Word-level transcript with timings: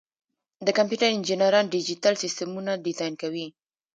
د 0.65 0.67
کمپیوټر 0.77 1.09
انجینران 1.15 1.65
ډیجیټل 1.75 2.13
سیسټمونه 2.23 2.71
ډیزاین 2.85 3.13
کوي. 3.21 3.47